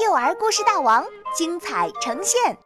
[0.00, 1.04] 幼儿故事大王
[1.36, 2.56] 精彩呈现。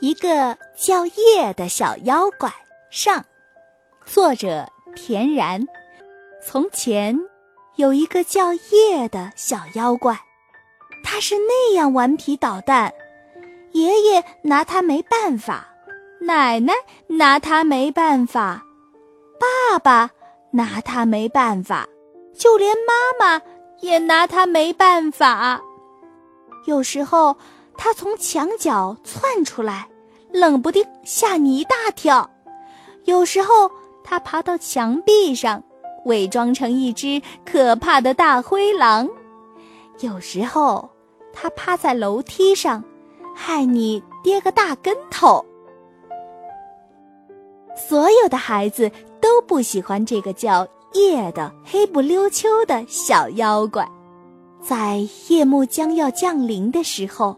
[0.00, 2.52] 一个叫叶的小妖怪
[2.90, 3.24] 上，
[4.04, 5.64] 作者田然。
[6.42, 7.16] 从前
[7.76, 10.20] 有一个叫叶的小妖怪，
[11.04, 12.92] 他是那样顽皮捣蛋，
[13.76, 15.68] 爷爷拿他没办法，
[16.20, 16.72] 奶奶
[17.08, 18.62] 拿他没办法，
[19.38, 20.10] 爸爸
[20.50, 21.86] 拿他没办法，
[22.34, 23.42] 就连妈妈
[23.80, 25.60] 也拿他没办法。
[26.66, 27.36] 有时候。
[27.78, 29.86] 他从墙角窜出来，
[30.32, 32.26] 冷不丁吓你一大跳；
[33.04, 33.70] 有时候
[34.02, 35.62] 他爬到墙壁上，
[36.06, 39.06] 伪装成一只可怕的大灰狼；
[40.00, 40.88] 有时候
[41.34, 42.82] 他趴在楼梯上，
[43.38, 45.44] 害你跌个大跟头。
[47.76, 53.86] 所有的孩子都不喜欢这个叫夜的黑不溜秋的小妖怪，
[54.62, 57.36] 在夜幕将要降临的时候。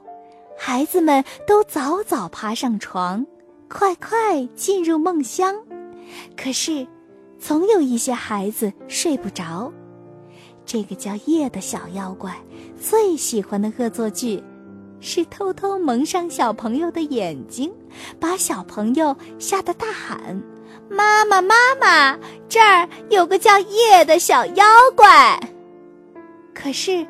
[0.56, 3.24] 孩子们都早早爬上床，
[3.68, 5.54] 快快进入梦乡。
[6.36, 6.86] 可是，
[7.38, 9.72] 总有一些孩子睡不着。
[10.64, 12.36] 这个叫夜的小妖怪
[12.80, 14.42] 最喜欢的恶作剧，
[15.00, 17.72] 是偷偷蒙上小朋友的眼睛，
[18.18, 20.42] 把小朋友吓得大喊
[20.90, 22.18] ：“妈妈，妈妈，
[22.48, 25.38] 这儿有个叫夜的小妖怪！”
[26.54, 27.06] 可是，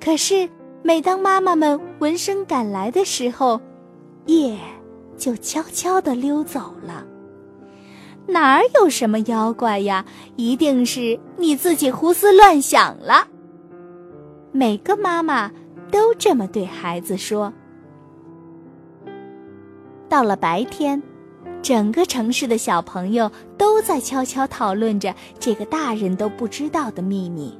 [0.00, 0.48] 可是。
[0.86, 3.58] 每当妈妈们闻声赶来的时候，
[4.26, 4.54] 夜
[5.16, 7.02] 就悄悄地溜走了。
[8.26, 10.04] 哪儿有什么妖怪呀？
[10.36, 13.26] 一定是你自己胡思乱想了。
[14.52, 15.50] 每个妈妈
[15.94, 17.52] 都这么对孩子说。
[20.08, 21.00] 到了白天，
[21.62, 27.56] 整个城市的小朋友都在悄悄讨论着这个大人都不知道的秘密。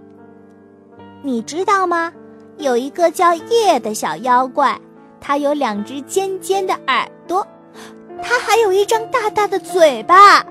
[1.23, 2.13] 你知道吗？
[2.59, 4.81] 有一个叫叶的小妖怪，
[5.21, 7.47] 它有两只尖尖的耳朵，
[8.21, 10.45] 它还有一张大大的嘴巴，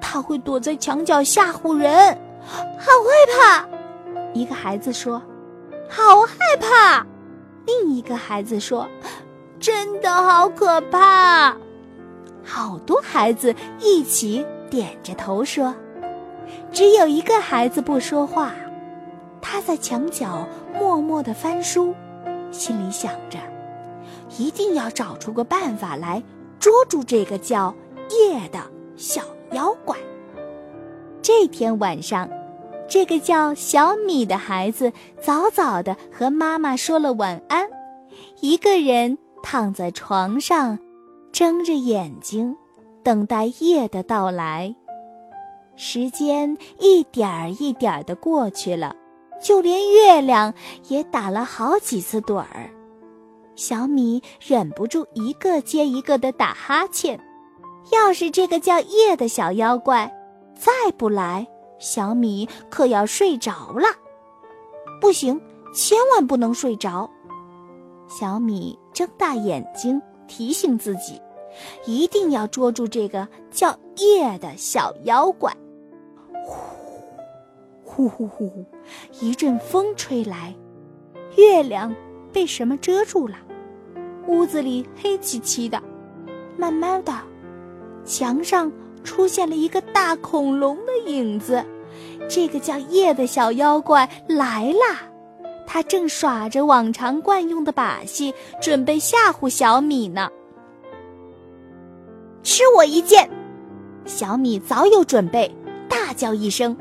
[0.00, 3.68] 它会躲在墙角吓唬人，好害怕。
[4.34, 5.20] 一个孩子说
[5.88, 7.06] ：“好害怕。”
[7.66, 8.88] 另一个孩子说
[9.60, 11.56] ：“真的好可怕。”
[12.44, 15.74] 好多孩子一起点着头说
[16.72, 18.52] ：“只有一个孩子不说话。”
[19.40, 21.94] 他在墙角默默地翻书，
[22.50, 23.38] 心里想着，
[24.36, 26.22] 一定要找出个办法来
[26.58, 27.74] 捉住这个叫
[28.10, 28.58] 夜的
[28.96, 29.22] 小
[29.52, 29.96] 妖怪。
[31.22, 32.28] 这天晚上，
[32.88, 37.68] 这个叫小米的孩子早早地和妈妈说了晚安，
[38.40, 40.78] 一个人躺在床上，
[41.30, 42.56] 睁着眼睛，
[43.02, 44.74] 等待夜的到来。
[45.76, 48.96] 时间一点儿一点儿地过去了。
[49.40, 50.52] 就连月亮
[50.88, 52.68] 也打了好几次盹儿，
[53.54, 57.20] 小米忍不住一个接一个的打哈欠。
[57.92, 60.12] 要是这个叫夜的小妖怪
[60.56, 61.46] 再不来，
[61.78, 63.86] 小米可要睡着了。
[65.00, 65.40] 不行，
[65.72, 67.08] 千万不能睡着。
[68.08, 71.20] 小米睁大眼睛提醒自己，
[71.84, 75.54] 一定要捉住这个叫夜的小妖怪。
[77.84, 78.64] 呼呼呼呼！
[79.20, 80.54] 一阵风吹来，
[81.36, 81.94] 月亮
[82.32, 83.36] 被什么遮住了？
[84.26, 85.82] 屋子里黑漆漆的。
[86.56, 87.12] 慢慢的，
[88.04, 88.70] 墙上
[89.08, 91.64] 出现了一个大恐龙的影子。
[92.28, 94.98] 这个叫夜的小妖怪来啦！
[95.66, 100.28] 他正耍着往常惯用的把戏，准备吓唬小米呢。
[102.42, 103.30] 吃我一剑！
[104.04, 105.50] 小米早有准备，
[105.88, 106.76] 大叫一声。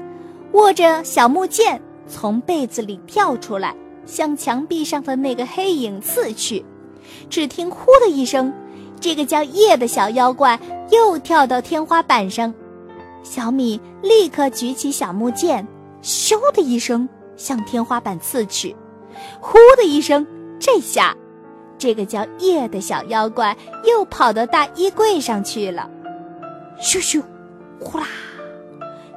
[0.52, 3.74] 握着小木剑，从被子里跳出来，
[4.06, 6.66] 向墙壁上的那个黑影刺去。
[7.30, 8.54] 只听“呼”的一声，
[9.00, 10.60] 这个叫叶的小妖怪
[10.92, 12.54] 又跳到天花板上。
[13.24, 15.68] 小米立刻举起小木剑，
[16.02, 18.76] 咻的一声向天花板刺去。
[19.40, 20.26] 呼的一声，
[20.60, 21.16] 这下，
[21.78, 25.90] 这个叫叶的小妖怪又跑到大衣柜上去了。
[26.80, 27.22] 咻咻，
[27.80, 28.06] 呼啦。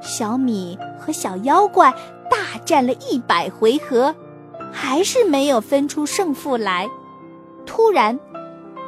[0.01, 1.93] 小米和小妖怪
[2.29, 4.13] 大战了一百回合，
[4.71, 6.89] 还是没有分出胜负来。
[7.65, 8.19] 突然，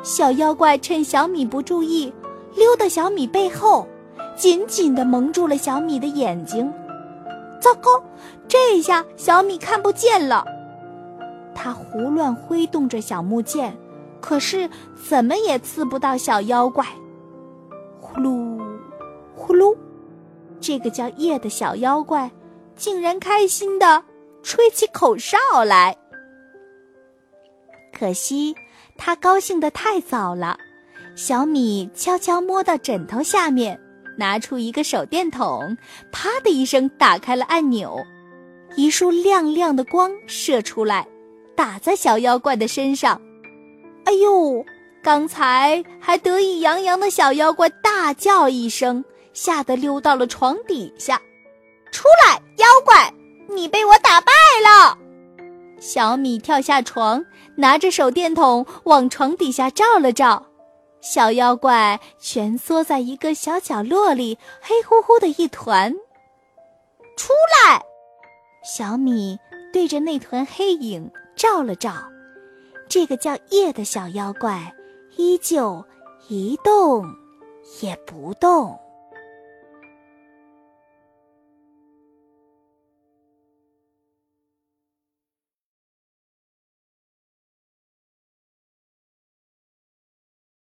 [0.02, 2.12] 小妖怪趁小米不注意，
[2.56, 3.88] 溜到小米背后，
[4.36, 6.72] 紧紧地蒙住了小米的眼睛。
[7.60, 7.90] 糟糕，
[8.48, 10.46] 这下小米看不见了。
[11.56, 13.78] 他胡乱挥动着小木剑，
[14.20, 14.70] 可是
[15.08, 16.86] 怎么也刺不到小妖怪。
[18.00, 18.62] 呼噜，
[19.36, 19.76] 呼噜，
[20.60, 22.30] 这个叫叶的小妖怪
[22.76, 24.04] 竟然开心的
[24.42, 25.96] 吹起口哨来。
[27.98, 28.54] 可惜
[28.98, 30.58] 他高兴的太早了。
[31.16, 33.80] 小米悄悄摸到枕头下面，
[34.18, 35.78] 拿出一个手电筒，
[36.12, 37.98] 啪的一声打开了按钮，
[38.76, 41.08] 一束亮亮的光射出来，
[41.56, 43.22] 打在小妖怪的身上。
[44.06, 44.66] 哎呦！
[45.04, 51.22] 刚才还得意洋洋的小妖怪大叫一声，吓得溜到了床底下。
[51.92, 53.14] 出来，妖怪！
[53.50, 54.32] 你被我打败
[54.64, 54.98] 了。
[55.78, 57.26] 小米跳下床，
[57.56, 60.46] 拿着手电筒往床底下照了照。
[61.04, 65.94] 小妖怪蜷缩在一个小角落里，黑乎乎的一团。
[67.18, 67.34] 出
[67.68, 67.84] 来！
[68.64, 69.38] 小米
[69.74, 71.94] 对着那团黑影照了照，
[72.88, 74.74] 这个叫夜的小妖怪
[75.18, 75.84] 依旧
[76.30, 77.06] 一动
[77.82, 78.80] 也不动。